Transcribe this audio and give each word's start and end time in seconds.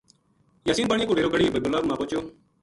یاسین 0.67 0.87
بانیا 0.89 1.07
کو 1.07 1.13
ڈیرو 1.17 1.31
گڑھی 1.33 1.47
حبیب 1.47 1.65
اللہ 1.65 1.87
ما 1.87 1.95
پوہچیو 1.99 2.21